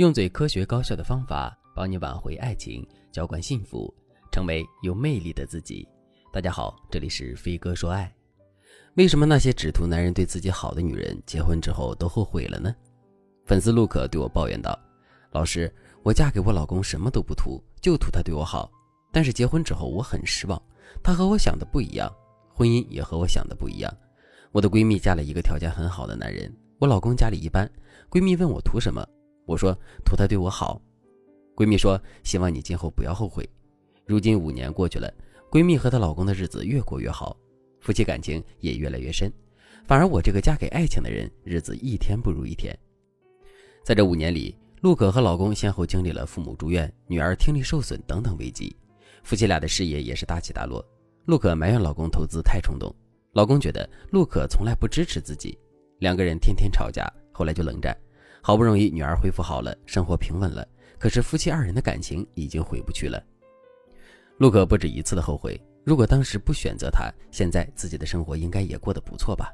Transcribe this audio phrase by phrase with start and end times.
[0.00, 3.94] 用最科学高效的方法帮你挽回爱情，浇灌幸福，
[4.32, 5.86] 成为有魅力的自己。
[6.32, 8.10] 大家好，这里是飞哥说爱。
[8.94, 12.74] 为什么那些只图男人对自己好的女人，结婚之后都后悔了呢？
[13.44, 14.74] 粉丝陆可对我抱怨道
[15.32, 15.70] ：“老师，
[16.02, 18.72] 我嫁给我老公什么都不图，就图他对我好。
[19.12, 20.58] 但是结婚之后我很失望，
[21.02, 22.10] 他和我想的不一样，
[22.54, 23.96] 婚姻也和我想的不一样。
[24.50, 27.70] 我的闺蜜嫁了一个条件很好的男人，我老公家里一般。
[28.08, 29.06] 闺蜜问我图什么？”
[29.50, 30.80] 我说图他对我好，
[31.56, 33.44] 闺蜜说希望你今后不要后悔。
[34.06, 35.12] 如今五年过去了，
[35.50, 37.36] 闺蜜和她老公的日子越过越好，
[37.80, 39.28] 夫妻感情也越来越深。
[39.88, 42.72] 反而我这个嫁给爱情的人，日子一天不如一天。
[43.84, 48.76] 在这五年里，陆可和老公先后经历了父母住院、女儿听力受损等等危机，
[49.24, 50.84] 夫妻俩的事业也是大起大落。
[51.24, 52.94] 陆可埋怨老公投资太冲动，
[53.32, 55.58] 老公觉得陆可从来不支持自己，
[55.98, 57.96] 两个人天天吵架，后来就冷战。
[58.42, 60.66] 好不容易女儿恢复好了，生活平稳了，
[60.98, 63.22] 可是夫妻二人的感情已经回不去了。
[64.38, 69.52] 陆可不止一次的后悔，如果当时不选择他，现在自己的生活应该也过得不错吧。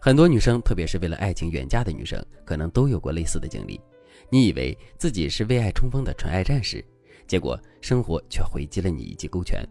[0.00, 3.80] 很多女生，特别是为了爱情远嫁的女生，可能都有过类似的经历。
[4.28, 6.84] 你以为自己是为爱冲锋的纯爱战士，
[7.28, 9.64] 结果生活却回击了你一记勾拳。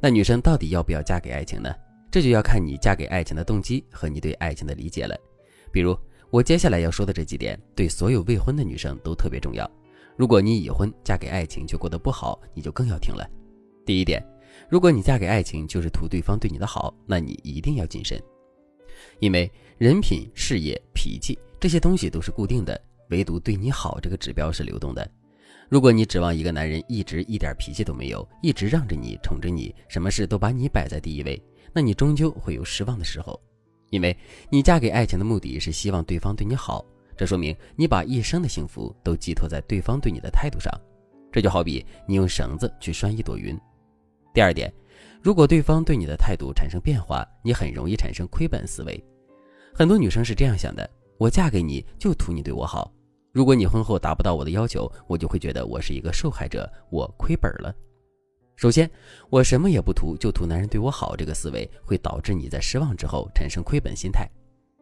[0.00, 1.70] 那女生到底要不要嫁给爱情呢？
[2.10, 5.14] 这就要看你嫁给爱情的动机和你对爱情的理解了。
[5.70, 5.94] 比如。
[6.34, 9.70] 我接下来要说的这几点，对所有未婚的女生都特别重要。
[10.16, 13.24] 如果你已婚，嫁给爱情却过得不好，你就更要听了。
[13.86, 14.20] 第一点，
[14.68, 18.20] 如果你嫁给爱情就是图对方对你的好，那你一定要谨慎，
[19.20, 25.08] 因为人品、事业、脾气这些东西都是固定的，唯独对你好这个指标是流动的。
[25.68, 31.40] 如果你指望一个男人一直一点脾气都没有，一直让着你、宠着你，什么事都把你摆在第一位，
[31.72, 33.40] 那你终究会有失望的时候。
[33.94, 34.16] 因为
[34.50, 36.84] 你嫁给爱情的目的是希望对方对你好，
[37.16, 40.68] 这说明你把一生的幸福都寄托在对方对你的态度上。
[41.30, 43.56] 这就好比你用绳子去拴一朵云。
[44.32, 44.72] 第二点，
[45.22, 49.00] 如果对方对你的态度产生变化，你很容易产生亏本思维。
[49.72, 52.92] 很多女生是这样想的：我嫁给你就图你对我好，
[53.30, 57.72] 如果你婚后达不到我的要求，我就会觉得我是一个受害者，我亏本了。
[58.56, 58.88] 首先，
[59.30, 64.28] 我什么也不图，就图男人对我好，这个思维会导致你在失望之后产生亏本心态。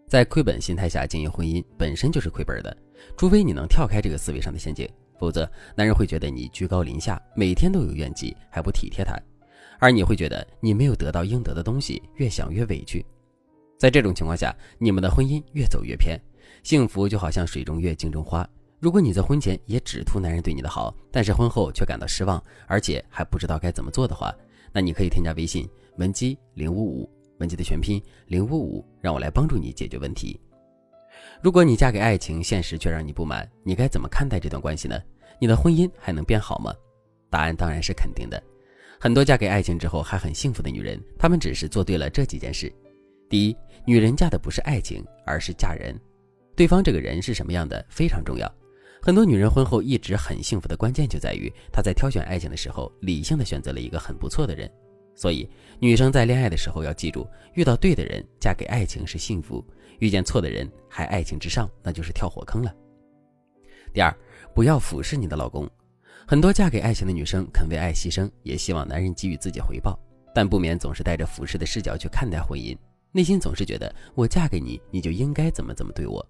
[0.08, 2.76] 在亏本心态下经营婚姻本身就是亏本的，
[3.16, 4.86] 除非你能跳开这个思维上的陷阱，
[5.18, 9.18] 否则男人会觉得你居高临下，每天都有怨气，还不体贴他，
[9.78, 13.04] 而你会觉得你没有得到应得的东西，越想越委屈。
[13.78, 16.20] 在这种情况下，你们的婚姻越走越偏，
[16.62, 18.46] 幸福就好像水中月、镜中花。
[18.82, 24.34] 如果你在婚前也只图男人对你的好，但是婚后却感到失望，而且还不知道该怎么做的话，
[24.72, 30.36] 那你可以添加微信文姬零五五，文姬的全拼零五五，让我来帮助你解决问题。
[31.40, 35.00] 如果你嫁给爱情，现实却让你不满，你该怎么看待这段关系呢？
[35.38, 36.74] 你的婚姻还能变好吗？
[37.30, 38.42] 答案当然是肯定的。
[38.98, 42.72] 很多嫁给爱情之后还很幸福的女人，她们只是做对了这几件事。
[43.30, 43.56] 第一，
[43.86, 45.96] 女人嫁的不是爱情，而是嫁人，
[46.56, 48.52] 对方这个人是什么样的非常重要。
[49.04, 54.70] 很多女人婚后一直很幸福的关键就在于她在挑选爱情的时候，理性的选择了一个很不错的人。
[55.16, 55.48] 所以，
[55.80, 59.60] 女生在恋爱的时候要记住，遇到对的人，嫁给爱情是幸福；
[59.98, 62.72] 遇见错的人，还爱情之上，那就是跳火坑了。
[63.92, 64.16] 第二，
[64.54, 65.68] 不要俯视你的老公。
[66.24, 69.98] 很多嫁给爱情的女生肯为爱牺牲，也希望男人给予自己回报，
[70.32, 72.78] 但不免总是带着俯视的视角去看待婚姻，
[73.10, 76.24] 内心总是觉得我嫁给你，你就应该怎么怎么对我。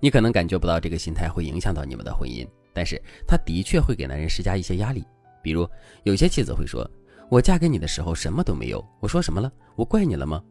[0.00, 5.04] 你可能感觉不到这个心态会影响到你们的婚姻，但是他的确会给男人施加一些压力。
[5.42, 5.68] 比如，
[6.02, 6.88] 有些妻子会说
[7.30, 9.50] ：“我嫁给你的时候什么都没有，我说什么了？
[9.74, 10.42] 我怪你了吗？”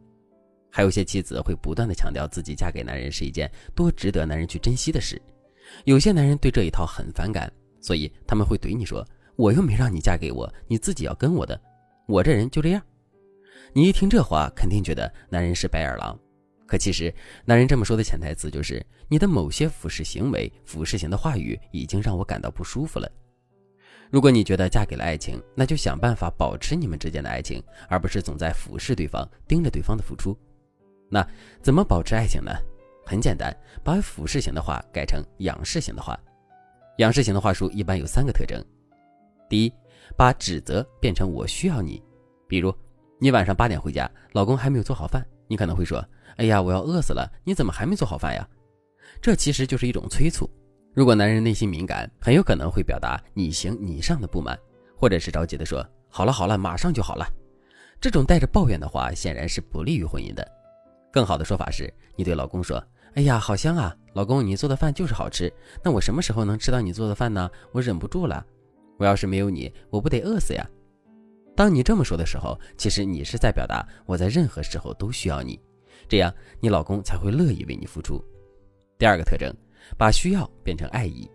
[0.71, 5.21] 还有些妻子会不断的强调自己嫁给男人是一件多值得男人去珍惜的事。
[5.83, 9.05] 有些男人对这一套很反感，所以他们会怼你说
[9.37, 11.59] ：“我又没让你嫁给我，你自己要跟我的，
[12.07, 12.81] 我这人就这样。”
[13.73, 16.17] 你一听这话，肯定觉得男人是白眼狼。
[16.67, 17.13] 可其实，
[17.45, 23.09] 男人这么说的潜台词就是，你的某些俯视行为、俯视型的话语已经让我感到不舒服了。
[24.09, 30.37] 如果你觉得嫁给了爱情，那就想办法保持你们之间的爱情，而不是总在俯视对方、盯着对方的付出。
[31.09, 31.27] 那
[31.61, 32.51] 怎么保持爱情呢？
[33.05, 36.19] 很简单，把俯视型的话改成仰视型的话。
[36.97, 38.63] 仰视型的话术一般有三个特征：
[39.49, 39.73] 第一，
[40.17, 42.01] 把指责变成我需要你。
[42.47, 42.73] 比如，
[43.19, 45.23] 你晚上八点回家，老公还没有做好饭。
[45.47, 46.03] 你可能会说
[46.37, 47.29] ：“哎呀，我要饿死了！
[47.43, 48.47] 你怎么还没做好饭呀？”
[49.21, 50.49] 这其实就是一种催促。
[50.93, 54.57] 如果男人内心敏感，很有可能会表达“你行你上”的不满，
[54.97, 57.25] 或者是着急的说：“好了好了，马上就好了。”
[57.99, 60.45] 这种带着抱怨的话，显然是不利于婚姻的。
[61.11, 62.83] 更好的说法是，你对老公说
[63.15, 63.95] ：“哎呀，好香啊！
[64.13, 65.51] 老公，你做的饭就是好吃，
[65.83, 67.49] 那我什么时候能吃到你做的饭呢？
[67.71, 68.45] 我忍不住了。
[68.97, 70.65] 我要是没有你，我不得饿死呀？
[71.55, 75.59] 当你这么说的时候，其实你是在表达我在任何时候都需要你，
[76.07, 78.23] 这样你老公才会乐意为你付出。
[78.97, 79.53] 第二个特征，
[79.97, 81.29] 把需要变成爱意。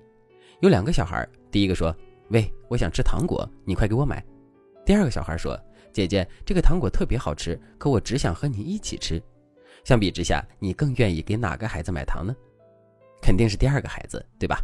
[0.61, 1.95] 有两个小孩，第一个说
[2.29, 4.23] ：“喂，我想吃糖果，你快给我买。”
[4.85, 5.59] 第二个小孩说
[5.91, 9.23] ：“姐姐，这个糖果特别好吃，可我只想和你一起吃。”
[9.85, 12.35] 相比之下，你更愿意给哪个孩子买糖呢？
[13.23, 14.63] 肯定是第二个孩子，对吧？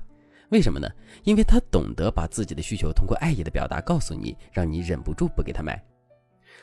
[0.50, 0.88] 为什么呢？
[1.24, 5.82] 因为他懂得把自己的需求通过爱意的表达告诉你，让你忍不住不给他买。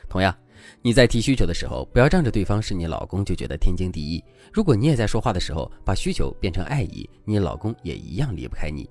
[0.08, 0.36] 同样，
[0.82, 4.22] 你在提需求的时候，不要仗着对方是你老公就觉得天经地义。
[4.52, 8.88] 如果你也在说话的时候把需求变成爱意，你老公也一样离不开你。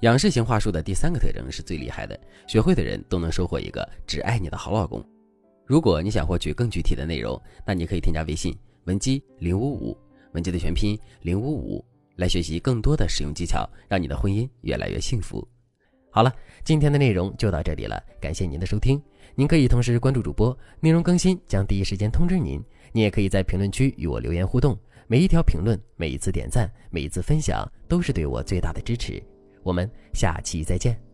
[0.00, 5.04] 仰视型话术的第三个特征是最厉害的，学会的人都能收获一个只爱你的好老公。
[5.66, 9.96] 如果你想获取更具体的内容，那你可以添加微信文姬零五五，
[10.32, 11.84] 文姬的全拼零五五。
[12.20, 15.46] 来学习更多的使用技巧，让你的婚姻越来越幸福。
[16.10, 16.30] 好了，
[16.62, 19.02] 今天的内容就到这里了，感谢您的收听。
[19.34, 22.62] 您可以同时关注主播，内容更新将第一时间通知您。
[22.92, 29.22] 您也可以在评论区与我留言互动，每一条评论、每一次点赞、每一次分享，都是对我最大的支持。
[29.62, 31.09] 我们下期再见。